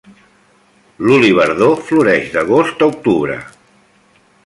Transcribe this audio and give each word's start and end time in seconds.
L'olivardó 1.09 1.69
floreix 1.91 2.33
d'agost 2.37 2.83
a 2.87 2.91
octubre. 2.93 3.37